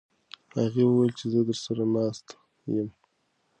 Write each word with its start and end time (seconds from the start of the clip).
هغې 0.55 0.83
وویل 0.85 1.11
چې 1.19 1.25
زه 1.33 1.39
درسره 1.47 1.83
ناسته 1.93 2.33
یم. 2.75 2.89